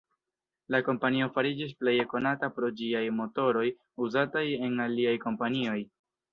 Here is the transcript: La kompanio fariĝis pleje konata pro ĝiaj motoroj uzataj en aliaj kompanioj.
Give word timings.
La 0.75 0.79
kompanio 0.87 1.27
fariĝis 1.35 1.75
pleje 1.83 2.07
konata 2.15 2.51
pro 2.57 2.71
ĝiaj 2.81 3.03
motoroj 3.21 3.69
uzataj 4.09 4.47
en 4.65 4.85
aliaj 4.91 5.17
kompanioj. 5.31 5.81